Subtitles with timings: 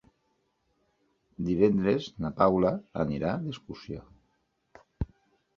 [1.49, 2.71] Divendres na Paula
[3.05, 4.03] anirà d'excursió.